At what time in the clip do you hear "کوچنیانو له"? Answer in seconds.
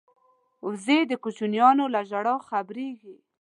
1.23-2.01